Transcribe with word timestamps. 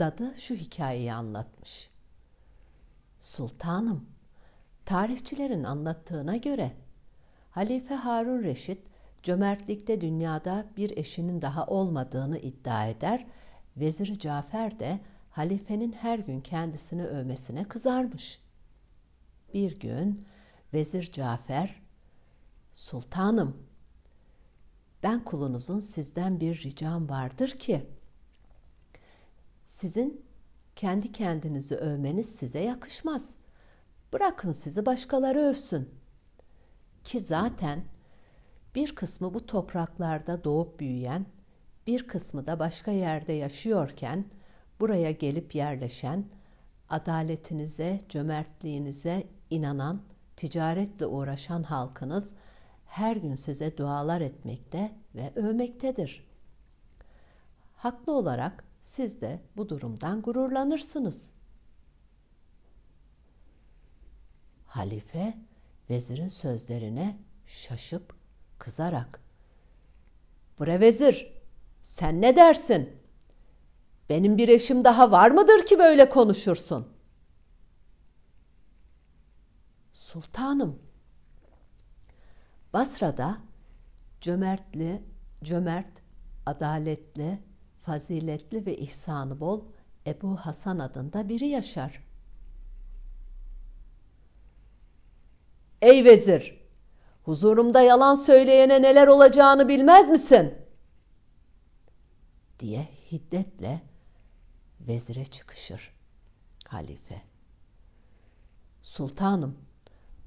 dadı 0.00 0.34
şu 0.36 0.54
hikayeyi 0.54 1.12
anlatmış. 1.12 1.90
Sultanım, 3.18 4.06
tarihçilerin 4.84 5.64
anlattığına 5.64 6.36
göre 6.36 6.72
Halife 7.50 7.94
Harun 7.94 8.42
Reşit 8.42 8.86
cömertlikte 9.22 10.00
dünyada 10.00 10.66
bir 10.76 10.96
eşinin 10.96 11.42
daha 11.42 11.66
olmadığını 11.66 12.38
iddia 12.38 12.86
eder. 12.86 13.26
Veziri 13.76 14.18
Cafer 14.18 14.80
de 14.80 15.00
halifenin 15.30 15.92
her 15.92 16.18
gün 16.18 16.40
kendisini 16.40 17.06
övmesine 17.06 17.64
kızarmış. 17.64 18.40
Bir 19.54 19.80
gün 19.80 20.26
Vezir 20.74 21.12
Cafer, 21.12 21.82
Sultanım, 22.72 23.56
ben 25.02 25.24
kulunuzun 25.24 25.80
sizden 25.80 26.40
bir 26.40 26.62
ricam 26.62 27.08
vardır 27.08 27.48
ki, 27.48 27.86
sizin 29.70 30.26
kendi 30.76 31.12
kendinizi 31.12 31.76
övmeniz 31.76 32.28
size 32.34 32.60
yakışmaz. 32.60 33.36
Bırakın 34.12 34.52
sizi 34.52 34.86
başkaları 34.86 35.38
övsün. 35.38 35.88
Ki 37.04 37.20
zaten 37.20 37.84
bir 38.74 38.94
kısmı 38.94 39.34
bu 39.34 39.46
topraklarda 39.46 40.44
doğup 40.44 40.80
büyüyen, 40.80 41.26
bir 41.86 42.08
kısmı 42.08 42.46
da 42.46 42.58
başka 42.58 42.90
yerde 42.90 43.32
yaşıyorken 43.32 44.24
buraya 44.80 45.10
gelip 45.10 45.54
yerleşen, 45.54 46.24
adaletinize, 46.88 48.00
cömertliğinize 48.08 49.26
inanan, 49.50 50.02
ticaretle 50.36 51.06
uğraşan 51.06 51.62
halkınız 51.62 52.34
her 52.86 53.16
gün 53.16 53.34
size 53.34 53.76
dualar 53.76 54.20
etmekte 54.20 54.92
ve 55.14 55.32
övmektedir. 55.34 56.24
Haklı 57.76 58.12
olarak 58.12 58.69
siz 58.80 59.20
de 59.20 59.42
bu 59.56 59.68
durumdan 59.68 60.22
gururlanırsınız. 60.22 61.32
Halife 64.66 65.38
vezirin 65.90 66.28
sözlerine 66.28 67.18
şaşıp 67.46 68.14
kızarak 68.58 69.20
"Bre 70.60 70.80
vezir, 70.80 71.32
sen 71.82 72.20
ne 72.20 72.36
dersin? 72.36 72.96
Benim 74.08 74.38
bir 74.38 74.48
eşim 74.48 74.84
daha 74.84 75.10
var 75.10 75.30
mıdır 75.30 75.66
ki 75.66 75.78
böyle 75.78 76.08
konuşursun?" 76.08 76.88
Sultanım, 79.92 80.82
Basra'da 82.72 83.38
cömertli, 84.20 85.02
cömert, 85.42 86.02
adaletli, 86.46 87.49
faziletli 87.90 88.66
ve 88.66 88.76
ihsanı 88.76 89.40
bol 89.40 89.64
Ebu 90.06 90.36
Hasan 90.36 90.78
adında 90.78 91.28
biri 91.28 91.46
yaşar. 91.46 92.04
Ey 95.82 96.04
vezir! 96.04 96.60
Huzurumda 97.22 97.80
yalan 97.80 98.14
söyleyene 98.14 98.82
neler 98.82 99.06
olacağını 99.06 99.68
bilmez 99.68 100.10
misin? 100.10 100.54
diye 102.58 102.88
hiddetle 103.12 103.80
vezire 104.80 105.24
çıkışır 105.24 105.92
halife. 106.66 107.22
Sultanım, 108.82 109.58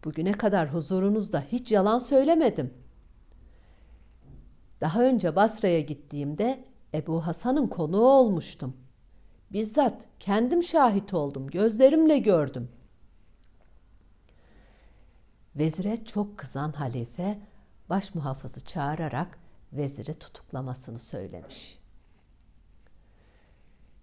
bugüne 0.03 0.31
kadar 0.31 0.73
huzurunuzda 0.73 1.41
hiç 1.51 1.71
yalan 1.71 1.99
söylemedim. 1.99 2.73
Daha 4.81 5.03
önce 5.03 5.35
Basra'ya 5.35 5.79
gittiğimde 5.79 6.72
Ebu 6.93 7.27
Hasan'ın 7.27 7.67
konuğu 7.67 8.07
olmuştum. 8.07 8.77
Bizzat 9.51 10.05
kendim 10.19 10.63
şahit 10.63 11.13
oldum, 11.13 11.47
gözlerimle 11.47 12.17
gördüm. 12.17 12.69
Vezire 15.55 16.05
çok 16.05 16.37
kızan 16.37 16.71
halife 16.71 17.39
baş 17.89 18.15
muhafızı 18.15 18.65
çağırarak 18.65 19.39
veziri 19.73 20.13
tutuklamasını 20.13 20.99
söylemiş. 20.99 21.79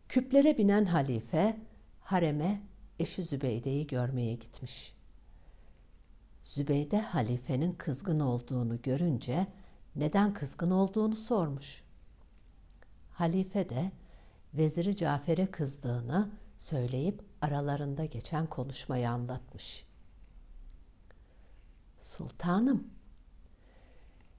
Küplere 0.09 0.59
binen 0.59 0.85
halife 0.85 1.57
hareme 2.01 2.61
eşi 2.99 3.23
Zübeyde'yi 3.23 3.87
görmeye 3.87 4.35
gitmiş. 4.35 4.95
Zübeyde 6.43 7.01
halifenin 7.01 7.73
kızgın 7.73 8.21
olduğunu 8.21 8.83
görünce 8.83 9.47
neden 9.97 10.33
kızgın 10.33 10.71
olduğunu 10.71 11.17
sormuş. 11.17 11.83
Halife 13.21 13.69
de 13.69 13.93
veziri 14.55 14.97
Cafer'e 14.97 15.47
kızdığını 15.47 16.31
söyleyip 16.57 17.23
aralarında 17.41 18.05
geçen 18.05 18.47
konuşmayı 18.47 19.11
anlatmış. 19.11 19.87
Sultanım, 21.99 22.89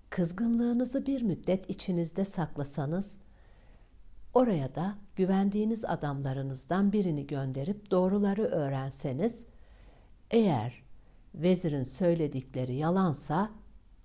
kızgınlığınızı 0.09 1.05
bir 1.05 1.21
müddet 1.21 1.69
içinizde 1.69 2.25
saklasanız, 2.25 3.17
oraya 4.33 4.75
da 4.75 4.95
güvendiğiniz 5.15 5.85
adamlarınızdan 5.85 6.93
birini 6.93 7.27
gönderip 7.27 7.91
doğruları 7.91 8.43
öğrenseniz, 8.43 9.45
eğer 10.31 10.83
vezirin 11.35 11.83
söyledikleri 11.83 12.75
yalansa 12.75 13.51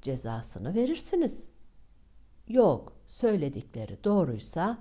cezasını 0.02 0.74
verirsiniz. 0.74 1.48
Yok, 2.48 2.95
söyledikleri 3.06 4.04
doğruysa 4.04 4.78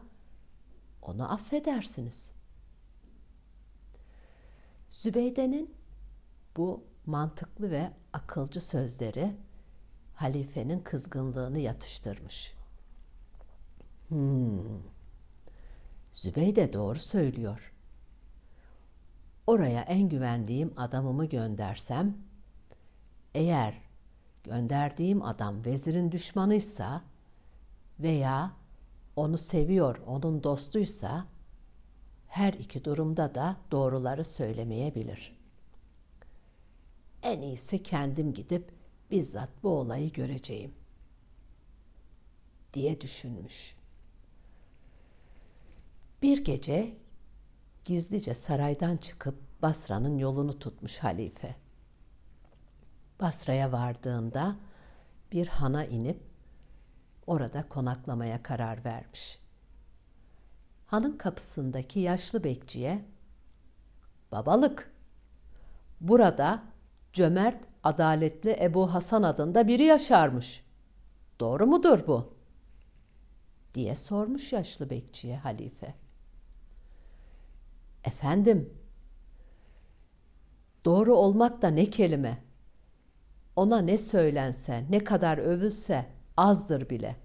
onu 1.02 1.34
affedersiniz. 1.34 2.31
Zübeyde'nin 4.90 5.75
bu 6.58 6.84
mantıklı 7.06 7.72
ve 7.72 7.91
akılcı 8.14 8.62
sözleri 8.62 9.35
halifenin 10.14 10.80
kızgınlığını 10.80 11.59
yatıştırmış. 11.59 12.53
Hmm. 14.08 14.84
Zübeyde 16.12 16.74
doğru 16.74 17.00
söylüyor. 17.00 17.74
Oraya 19.47 19.81
en 19.81 20.09
güvendiğim 20.09 20.74
adamımı 20.78 21.25
göndersem, 21.25 22.18
eğer 23.34 23.81
gönderdiğim 24.44 25.22
adam 25.22 25.66
vezirin 25.66 26.12
düşmanıysa 26.12 27.02
veya 28.00 28.51
onu 29.16 29.38
seviyor, 29.38 29.97
onun 30.07 30.44
dostuysa 30.44 31.25
her 32.28 32.53
iki 32.53 32.85
durumda 32.85 33.35
da 33.35 33.57
doğruları 33.72 34.25
söylemeyebilir. 34.25 35.38
En 37.23 37.41
iyisi 37.41 37.84
kendim 37.84 38.34
gidip 38.34 38.72
bizzat 39.11 39.50
bu 39.63 39.69
olayı 39.69 40.11
göreceğim 40.11 40.73
diye 42.73 43.01
düşünmüş. 43.01 43.75
Bir 46.22 46.44
gece 46.44 46.97
gizlice 47.84 48.34
saraydan 48.34 48.97
çıkıp 48.97 49.35
Basra'nın 49.61 50.17
yolunu 50.17 50.59
tutmuş 50.59 50.97
halife. 50.97 51.55
Basra'ya 53.22 53.72
vardığında 53.72 54.55
bir 55.31 55.47
hana 55.47 55.85
inip 55.85 56.34
orada 57.28 57.69
konaklamaya 57.69 58.44
karar 58.44 58.86
vermiş. 58.86 59.40
Hanın 60.86 61.18
kapısındaki 61.18 62.00
yaşlı 62.00 62.44
bekçiye 62.44 63.06
"Babalık, 64.31 64.94
burada 66.02 66.64
cömert, 67.14 67.64
adaletli 67.84 68.58
Ebu 68.62 68.94
Hasan 68.94 69.24
adında 69.24 69.68
biri 69.68 69.84
yaşarmış. 69.84 70.66
Doğru 71.40 71.68
mudur 71.68 72.08
bu?" 72.08 72.34
diye 73.74 73.96
sormuş 73.96 74.53
yaşlı 74.53 74.90
bekçiye 74.90 75.38
halife. 75.38 75.96
Efendim, 78.03 78.73
doğru 80.85 81.16
olmak 81.16 81.61
da 81.61 81.67
ne 81.67 81.90
kelime? 81.90 82.44
Ona 83.55 83.82
ne 83.82 83.97
söylense, 83.97 84.85
ne 84.90 85.03
kadar 85.03 85.38
övülse 85.38 86.05
azdır 86.38 86.90
bile, 86.90 87.16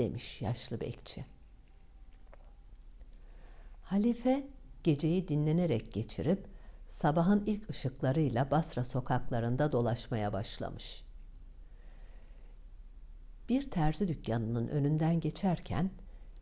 demiş 0.00 0.42
yaşlı 0.42 0.80
bekçi. 0.80 1.24
Halife 3.82 4.46
geceyi 4.84 5.28
dinlenerek 5.28 5.92
geçirip 5.92 6.46
sabahın 6.88 7.44
ilk 7.46 7.70
ışıklarıyla 7.70 8.50
Basra 8.50 8.84
sokaklarında 8.84 9.72
dolaşmaya 9.72 10.32
başlamış. 10.32 11.04
Bir 13.48 13.70
terzi 13.70 14.08
dükkanının 14.08 14.68
önünden 14.68 15.20
geçerken 15.20 15.90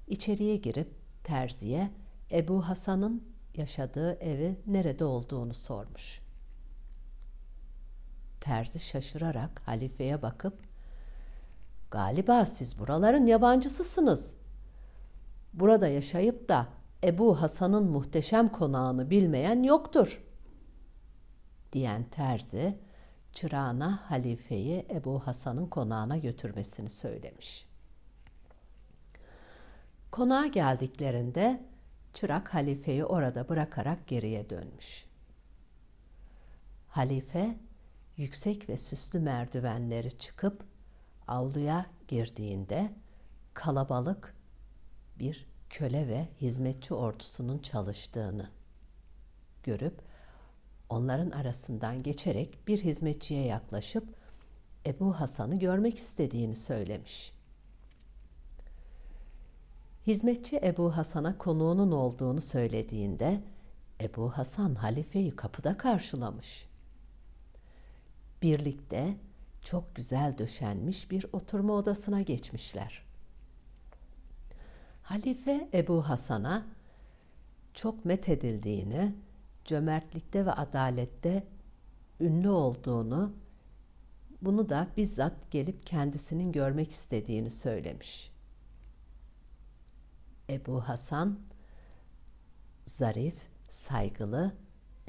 içeriye 0.06 0.56
girip 0.56 0.94
terziye 1.24 1.90
Ebu 2.30 2.68
Hasan'ın 2.68 3.28
yaşadığı 3.56 4.12
evi 4.12 4.56
nerede 4.66 5.04
olduğunu 5.04 5.54
sormuş. 5.54 6.20
Terzi 8.40 8.78
şaşırarak 8.78 9.62
halifeye 9.64 10.22
bakıp 10.22 10.67
Galiba 11.90 12.46
siz 12.46 12.78
buraların 12.78 13.26
yabancısısınız. 13.26 14.36
Burada 15.52 15.88
yaşayıp 15.88 16.48
da 16.48 16.68
Ebu 17.04 17.40
Hasan'ın 17.40 17.90
muhteşem 17.90 18.48
konağını 18.48 19.10
bilmeyen 19.10 19.62
yoktur. 19.62 20.22
Diyen 21.72 22.04
terzi 22.04 22.78
çırağına 23.32 24.00
halifeyi 24.10 24.86
Ebu 24.90 25.18
Hasan'ın 25.18 25.66
konağına 25.66 26.16
götürmesini 26.16 26.88
söylemiş. 26.88 27.68
Konağa 30.10 30.46
geldiklerinde 30.46 31.62
çırak 32.14 32.54
halifeyi 32.54 33.04
orada 33.04 33.48
bırakarak 33.48 34.06
geriye 34.06 34.50
dönmüş. 34.50 35.06
Halife 36.88 37.56
yüksek 38.16 38.68
ve 38.68 38.76
süslü 38.76 39.20
merdivenleri 39.20 40.18
çıkıp 40.18 40.67
avluya 41.28 41.86
girdiğinde 42.08 42.92
kalabalık 43.54 44.34
bir 45.18 45.46
köle 45.70 46.08
ve 46.08 46.28
hizmetçi 46.40 46.94
ordusunun 46.94 47.58
çalıştığını 47.58 48.50
görüp 49.62 50.02
onların 50.88 51.30
arasından 51.30 52.02
geçerek 52.02 52.68
bir 52.68 52.78
hizmetçiye 52.78 53.44
yaklaşıp 53.44 54.04
Ebu 54.86 55.20
Hasan'ı 55.20 55.58
görmek 55.58 55.98
istediğini 55.98 56.54
söylemiş. 56.54 57.32
Hizmetçi 60.06 60.60
Ebu 60.62 60.96
Hasan'a 60.96 61.38
konuğunun 61.38 61.92
olduğunu 61.92 62.40
söylediğinde 62.40 63.42
Ebu 64.00 64.30
Hasan 64.30 64.74
halifeyi 64.74 65.30
kapıda 65.30 65.76
karşılamış. 65.76 66.68
Birlikte 68.42 69.16
çok 69.68 69.94
güzel 69.94 70.38
döşenmiş 70.38 71.10
bir 71.10 71.26
oturma 71.32 71.72
odasına 71.72 72.20
geçmişler. 72.20 73.02
Halife 75.02 75.68
Ebu 75.74 76.08
Hasan'a 76.08 76.66
çok 77.74 78.04
methedildiğini, 78.04 79.14
cömertlikte 79.64 80.46
ve 80.46 80.52
adalette 80.52 81.46
ünlü 82.20 82.48
olduğunu, 82.48 83.32
bunu 84.42 84.68
da 84.68 84.88
bizzat 84.96 85.50
gelip 85.50 85.86
kendisinin 85.86 86.52
görmek 86.52 86.90
istediğini 86.90 87.50
söylemiş. 87.50 88.32
Ebu 90.50 90.80
Hasan 90.80 91.38
zarif, 92.86 93.36
saygılı, 93.70 94.52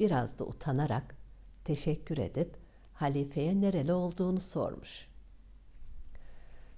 biraz 0.00 0.38
da 0.38 0.44
utanarak 0.44 1.16
teşekkür 1.64 2.18
edip 2.18 2.69
halifeye 3.00 3.60
nereli 3.60 3.92
olduğunu 3.92 4.40
sormuş. 4.40 5.08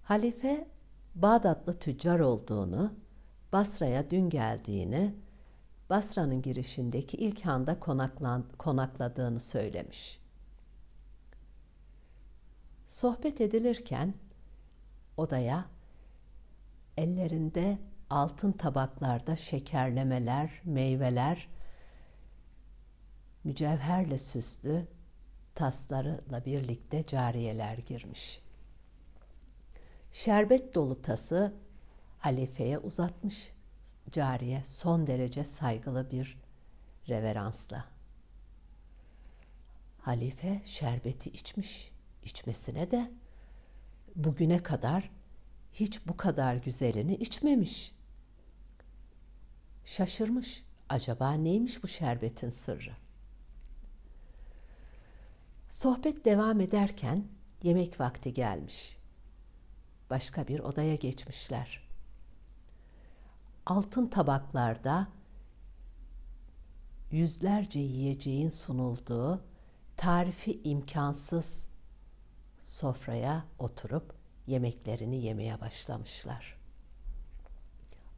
Halife 0.03 0.69
Bağdatlı 1.15 1.73
tüccar 1.73 2.21
olduğunu, 2.21 2.95
Basra'ya 3.53 4.11
dün 4.11 4.31
geldiğini, 4.31 5.15
Basra'nın 5.91 6.43
girişindeki 6.43 7.17
ilk 7.17 7.41
handa 7.41 7.81
konakladığını 8.59 9.41
söylemiş. 9.41 10.21
Sohbet 12.87 13.41
edilirken 13.41 14.15
odaya 15.17 15.65
ellerinde 16.97 17.79
altın 18.11 18.53
tabaklarda 18.53 19.37
şekerlemeler, 19.37 20.61
meyveler, 20.65 21.49
mücevherle 23.45 24.19
süslü 24.19 24.87
taslarıyla 25.55 26.45
birlikte 26.45 27.03
cariyeler 27.03 27.79
girmiş. 27.79 28.41
Şerbet 30.13 30.75
dolu 30.75 31.03
tası 31.03 31.55
halifeye 32.19 32.79
uzatmış 32.79 33.53
cariye 34.11 34.63
son 34.65 35.07
derece 35.07 35.45
saygılı 35.45 36.11
bir 36.11 36.39
reveransla. 37.09 37.85
Halife 40.01 40.63
şerbeti 40.65 41.31
içmiş, 41.31 41.91
içmesine 42.23 42.91
de 42.91 43.11
bugüne 44.17 44.63
kadar 44.63 45.11
hiç 45.73 46.07
bu 46.07 46.17
kadar 46.17 46.57
güzelini 46.57 47.15
içmemiş. 47.15 47.93
Şaşırmış. 49.85 50.65
Acaba 50.89 51.33
neymiş 51.33 51.83
bu 51.83 51.89
şerbetin 51.89 52.51
sırrı? 52.51 53.02
Sohbet 55.73 56.25
devam 56.25 56.61
ederken 56.61 57.25
yemek 57.63 58.01
vakti 58.01 58.35
gelmiş. 58.35 58.97
Başka 60.11 60.49
bir 60.49 60.61
odaya 60.61 60.95
geçmişler. 60.95 61.89
Altın 63.67 64.07
tabaklarda 64.07 65.09
yüzlerce 67.11 67.81
yiyeceğin 67.81 68.49
sunulduğu 68.49 69.45
tarifi 69.97 70.61
imkansız 70.65 71.69
sofraya 72.59 73.45
oturup 73.59 74.15
yemeklerini 74.47 75.25
yemeye 75.25 75.61
başlamışlar. 75.61 76.57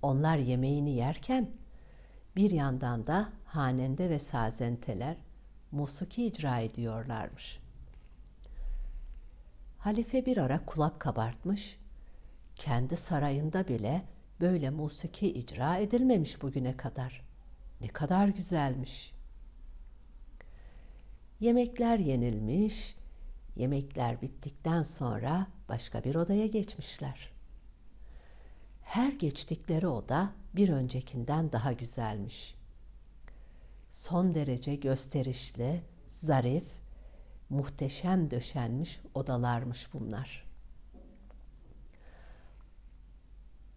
Onlar 0.02 0.36
yemeğini 0.36 0.94
yerken 0.96 1.50
bir 2.36 2.50
yandan 2.50 3.06
da 3.06 3.32
hanende 3.44 4.10
ve 4.10 4.18
sazenteler 4.18 5.23
musiki 5.74 6.26
icra 6.26 6.58
ediyorlarmış. 6.58 7.60
Halife 9.78 10.26
bir 10.26 10.36
ara 10.36 10.66
kulak 10.66 11.00
kabartmış, 11.00 11.78
kendi 12.56 12.96
sarayında 12.96 13.68
bile 13.68 14.04
böyle 14.40 14.70
musiki 14.70 15.32
icra 15.32 15.76
edilmemiş 15.76 16.42
bugüne 16.42 16.76
kadar. 16.76 17.24
Ne 17.80 17.88
kadar 17.88 18.28
güzelmiş. 18.28 19.12
Yemekler 21.40 21.98
yenilmiş, 21.98 22.96
yemekler 23.56 24.22
bittikten 24.22 24.82
sonra 24.82 25.46
başka 25.68 26.04
bir 26.04 26.14
odaya 26.14 26.46
geçmişler. 26.46 27.32
Her 28.82 29.12
geçtikleri 29.12 29.86
oda 29.86 30.32
bir 30.54 30.68
öncekinden 30.68 31.52
daha 31.52 31.72
güzelmiş. 31.72 32.54
Son 33.94 34.34
derece 34.34 34.74
gösterişli, 34.74 35.82
zarif, 36.08 36.66
muhteşem 37.50 38.30
döşenmiş 38.30 39.00
odalarmış 39.14 39.92
bunlar. 39.92 40.44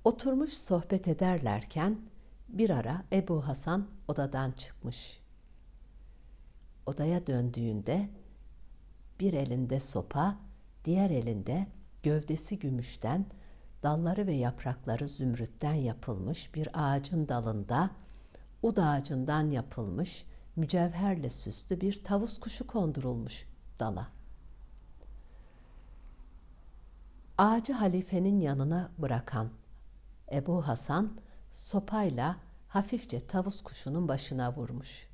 Oturmuş 0.04 0.54
sohbet 0.54 1.08
ederlerken 1.08 2.02
bir 2.50 2.70
ara 2.70 3.04
Ebu 3.14 3.48
Hasan 3.48 3.88
odadan 4.08 4.52
çıkmış. 4.52 5.20
Odaya 6.86 7.28
döndüğünde 7.28 8.10
bir 9.20 9.34
elinde 9.34 9.80
sopa, 9.80 10.38
diğer 10.86 11.10
elinde 11.10 11.68
gövdesi 12.04 12.60
gümüşten, 12.60 13.26
dalları 13.84 14.28
ve 14.28 14.36
yaprakları 14.36 15.08
zümrütten 15.08 15.74
yapılmış 15.74 16.56
bir 16.56 16.70
ağacın 16.74 17.28
dalında 17.28 17.92
ud 18.64 18.78
ağacından 18.78 19.50
yapılmış 19.50 20.26
mücevherle 20.56 21.30
süslü 21.30 21.82
bir 21.82 22.04
tavus 22.04 22.40
kuşu 22.40 22.68
kondurulmuş 22.68 23.46
dala. 23.80 24.08
Ağacı 27.38 27.74
halifenin 27.74 28.40
yanına 28.40 28.92
bırakan 28.98 29.50
Ebu 30.32 30.68
Hasan 30.68 31.18
sopayla 31.52 32.38
hafifçe 32.68 33.28
tavus 33.28 33.62
kuşunun 33.64 34.08
başına 34.08 34.56
vurmuş. 34.56 35.08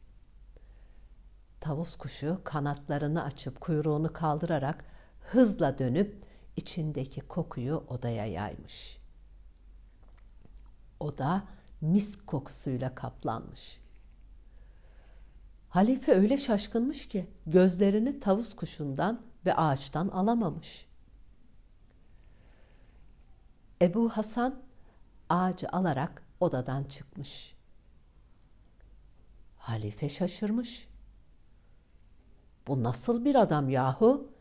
Tavus 1.59 1.95
kuşu 1.95 2.41
kanatlarını 2.43 3.23
açıp 3.23 3.61
kuyruğunu 3.61 4.13
kaldırarak 4.13 4.85
hızla 5.19 5.77
dönüp 5.77 6.23
içindeki 6.55 7.21
kokuyu 7.21 7.83
odaya 7.87 8.25
yaymış. 8.25 8.97
Oda 10.99 11.43
misk 11.83 12.27
kokusuyla 12.27 12.95
kaplanmış. 12.95 13.79
Halife 15.69 16.13
öyle 16.13 16.37
şaşkınmış 16.37 17.07
ki 17.07 17.27
gözlerini 17.47 18.19
tavus 18.19 18.55
kuşundan 18.55 19.21
ve 19.45 19.55
ağaçtan 19.55 20.07
alamamış. 20.07 20.85
Ebu 23.81 24.09
Hasan 24.09 24.61
ağacı 25.29 25.67
alarak 25.69 26.23
odadan 26.39 26.83
çıkmış. 26.83 27.55
Halife 29.57 30.09
şaşırmış. 30.09 30.87
Bu 32.67 32.83
nasıl 32.83 33.25
bir 33.25 33.35
adam 33.35 33.69
yahu? 33.69 34.31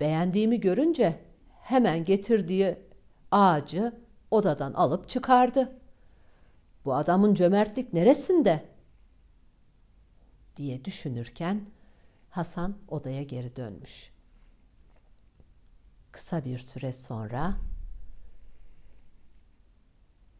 Beğendiğimi 0.00 0.60
görünce 0.60 1.24
hemen 1.60 2.04
getirdiği 2.04 2.78
ağacı 3.30 4.00
odadan 4.30 4.72
alıp 4.72 5.08
çıkardı. 5.08 5.81
Bu 6.84 6.94
adamın 6.94 7.34
cömertlik 7.34 7.92
neresinde? 7.92 8.72
diye 10.56 10.84
düşünürken 10.84 11.66
Hasan 12.30 12.76
odaya 12.88 13.22
geri 13.22 13.56
dönmüş. 13.56 14.12
Kısa 16.12 16.44
bir 16.44 16.58
süre 16.58 16.92
sonra 16.92 17.56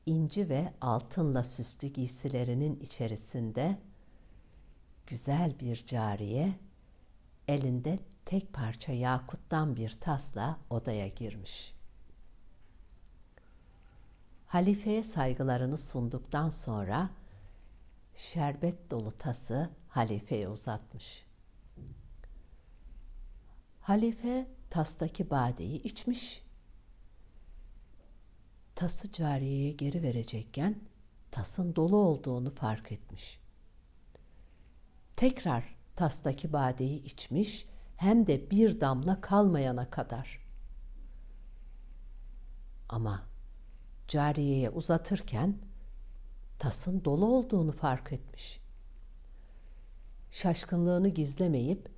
inci 0.06 0.49
ve 0.49 0.72
altınla 0.80 1.44
süslü 1.44 1.88
giysilerinin 1.88 2.80
içerisinde 2.80 3.78
güzel 5.06 5.61
bir 5.61 5.87
cariye 5.87 6.58
elinde 7.49 7.99
tek 8.25 8.52
parça 8.52 8.92
yakuttan 8.92 9.76
bir 9.76 9.96
tasla 10.00 10.58
odaya 10.70 11.08
girmiş. 11.08 11.75
Halifeye 14.52 15.02
saygılarını 15.02 15.76
sunduktan 15.76 16.49
sonra 16.49 17.11
şerbet 18.14 18.90
dolu 18.90 19.11
tası 19.11 19.71
halifeye 19.88 20.49
uzatmış. 20.49 21.26
Halife 23.80 24.47
tastaki 24.71 25.30
badeyi 25.30 25.82
içmiş. 25.82 26.42
Tası 28.75 29.12
cariyeye 29.12 29.73
geri 29.73 30.02
verecekken 30.02 30.80
tasın 31.30 31.76
dolu 31.76 31.97
olduğunu 31.97 32.50
fark 32.50 32.92
etmiş. 32.92 33.40
Tekrar 35.16 35.76
tastaki 35.97 36.52
badeyi 36.52 37.02
içmiş 37.02 37.66
hem 37.97 38.26
de 38.26 38.50
bir 38.50 38.80
damla 38.80 39.21
kalmayana 39.21 39.90
kadar. 39.90 40.38
Ama 42.88 43.31
cariyeye 44.12 44.71
uzatırken 44.71 45.59
tasın 46.59 47.04
dolu 47.04 47.26
olduğunu 47.26 47.73
fark 47.73 48.12
etmiş. 48.12 48.61
Şaşkınlığını 50.31 51.09
gizlemeyip 51.09 51.88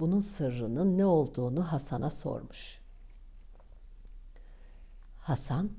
bunun 0.00 0.20
sırrının 0.20 0.98
ne 0.98 1.06
olduğunu 1.06 1.72
Hasan'a 1.72 2.10
sormuş. 2.10 2.80
Hasan, 5.18 5.70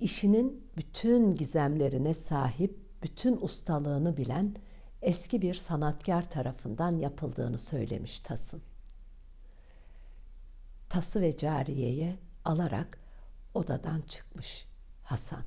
işinin 0.00 0.70
bütün 0.76 1.30
gizemlerine 1.30 2.14
sahip, 2.14 3.02
bütün 3.02 3.36
ustalığını 3.40 4.16
bilen 4.16 4.56
eski 5.02 5.42
bir 5.42 5.54
sanatkar 5.54 6.30
tarafından 6.30 6.96
yapıldığını 6.96 7.58
söylemiş 7.58 8.20
Tas'ın. 8.20 8.62
Tası 10.88 11.20
ve 11.20 11.36
cariyeye 11.36 12.18
alarak 12.44 13.05
odadan 13.56 14.00
çıkmış 14.00 14.66
Hasan. 15.02 15.44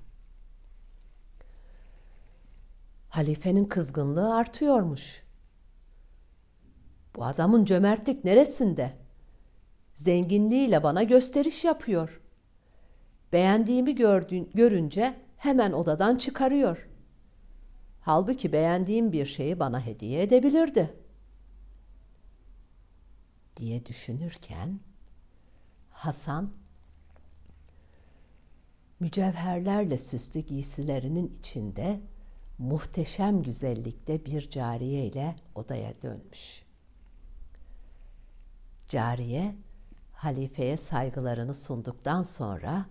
Halifenin 3.10 3.66
kızgınlığı 3.66 4.36
artıyormuş. 4.36 5.24
Bu 7.16 7.26
adamın 7.26 7.66
cömertlik 7.66 8.26
neresinde? 8.26 8.98
Zenginliğiyle 9.94 10.84
bana 10.84 11.04
gösteriş 11.04 11.66
yapıyor. 11.66 12.22
Beğendiğimi 13.34 13.96
gördüğün, 13.96 14.52
görünce 14.54 15.22
hemen 15.38 15.72
odadan 15.72 16.16
çıkarıyor. 16.16 16.90
Halbuki 18.02 18.52
beğendiğim 18.52 19.12
bir 19.12 19.26
şeyi 19.26 19.60
bana 19.60 19.86
hediye 19.86 20.22
edebilirdi. 20.22 21.00
diye 23.60 23.86
düşünürken 23.86 24.80
Hasan 25.90 26.52
mücevherlerle 29.00 29.98
süslü 29.98 30.40
giysilerinin 30.40 31.28
içinde 31.40 32.02
muhteşem 32.58 33.44
güzellikte 33.44 34.26
bir 34.26 34.50
cariye 34.50 35.06
ile 35.06 35.36
odaya 35.56 36.02
dönmüş. 36.02 36.64
Cariye 38.88 39.56
halifeye 40.14 40.78
saygılarını 40.78 41.54
sunduktan 41.54 42.24
sonra 42.24 42.86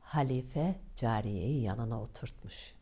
halife 0.00 0.80
cariyeyi 0.96 1.62
yanına 1.62 2.02
oturtmuş. 2.02 2.74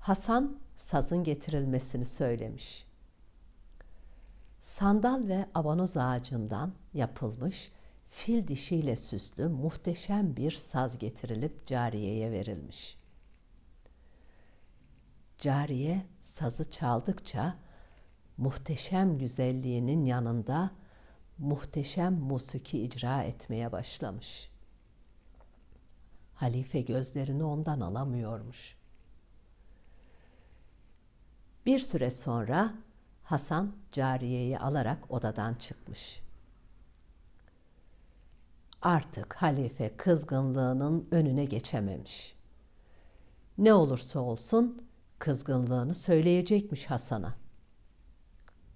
Hasan 0.00 0.58
sazın 0.74 1.24
getirilmesini 1.24 2.04
söylemiş. 2.04 2.86
Sandal 4.60 5.28
ve 5.28 5.46
abanoz 5.54 5.96
ağacından 5.96 6.72
yapılmış 6.94 7.72
fil 8.14 8.46
dişiyle 8.46 8.96
süslü 8.96 9.48
muhteşem 9.48 10.36
bir 10.36 10.50
saz 10.50 10.98
getirilip 10.98 11.66
cariyeye 11.66 12.32
verilmiş. 12.32 12.98
Cariye 15.38 16.06
sazı 16.20 16.70
çaldıkça 16.70 17.56
muhteşem 18.36 19.18
güzelliğinin 19.18 20.04
yanında 20.04 20.70
muhteşem 21.38 22.14
musiki 22.14 22.82
icra 22.82 23.22
etmeye 23.22 23.72
başlamış. 23.72 24.50
Halife 26.34 26.80
gözlerini 26.80 27.44
ondan 27.44 27.80
alamıyormuş. 27.80 28.76
Bir 31.66 31.78
süre 31.78 32.10
sonra 32.10 32.74
Hasan 33.22 33.76
cariyeyi 33.92 34.58
alarak 34.58 35.10
odadan 35.10 35.54
çıkmış. 35.54 36.23
Artık 38.84 39.34
halife 39.34 39.96
kızgınlığının 39.96 41.08
önüne 41.10 41.44
geçememiş. 41.44 42.36
Ne 43.58 43.74
olursa 43.74 44.20
olsun 44.20 44.88
kızgınlığını 45.18 45.94
söyleyecekmiş 45.94 46.86
Hasan'a. 46.86 47.34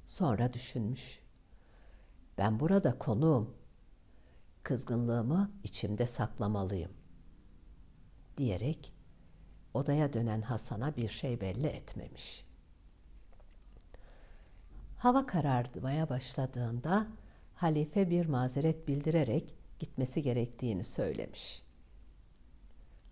Sonra 0.06 0.52
düşünmüş. 0.52 1.20
Ben 2.38 2.60
burada 2.60 2.98
konuğum. 2.98 3.54
Kızgınlığımı 4.62 5.50
içimde 5.64 6.06
saklamalıyım. 6.06 6.92
Diyerek 8.36 8.92
odaya 9.74 10.12
dönen 10.12 10.42
Hasan'a 10.42 10.96
bir 10.96 11.08
şey 11.08 11.40
belli 11.40 11.66
etmemiş. 11.66 12.44
Hava 14.98 15.26
kararmaya 15.26 16.08
başladığında 16.08 17.06
halife 17.54 18.10
bir 18.10 18.26
mazeret 18.26 18.88
bildirerek 18.88 19.57
gitmesi 19.78 20.22
gerektiğini 20.22 20.84
söylemiş. 20.84 21.62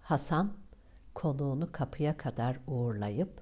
Hasan 0.01 0.53
konuğunu 1.15 1.73
kapıya 1.73 2.17
kadar 2.17 2.61
uğurlayıp 2.67 3.41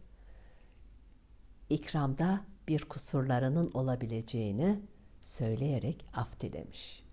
ikramda 1.71 2.41
bir 2.69 2.85
kusurlarının 2.85 3.71
olabileceğini 3.75 4.81
söyleyerek 5.23 6.07
af 6.15 6.41
dilemiş. 6.41 7.05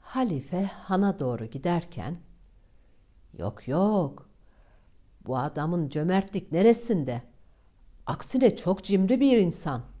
Halife 0.00 0.64
hana 0.64 1.18
doğru 1.18 1.44
giderken 1.44 2.16
yok 3.38 3.68
yok 3.68 4.28
bu 5.26 5.38
adamın 5.38 5.88
cömertlik 5.88 6.52
neresinde? 6.52 7.22
Aksine 8.06 8.56
çok 8.56 8.84
cimri 8.84 9.20
bir 9.20 9.38
insan. 9.38 9.95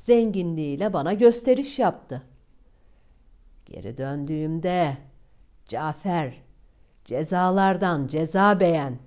Zenginliğiyle 0.00 0.92
bana 0.92 1.12
gösteriş 1.12 1.78
yaptı. 1.78 2.22
Geri 3.66 3.96
döndüğümde 3.96 4.96
Cafer 5.66 6.42
cezalardan 7.04 8.06
ceza 8.06 8.60
beğen 8.60 8.98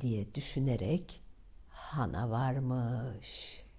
diye 0.00 0.34
düşünerek 0.34 1.22
hana 1.68 2.30
varmış.'' 2.30 3.69